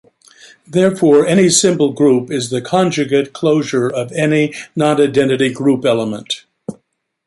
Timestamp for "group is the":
1.93-2.59